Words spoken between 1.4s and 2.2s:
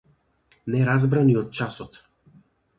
од часот.